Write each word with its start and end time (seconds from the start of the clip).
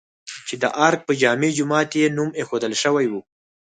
چې 0.47 0.55
د 0.61 0.63
ارګ 0.87 0.99
په 1.07 1.13
جامع 1.21 1.49
جومات 1.57 1.89
یې 1.99 2.13
نوم 2.17 2.29
ايښودل 2.39 2.73
شوی 2.83 3.05
و؟ 3.09 3.13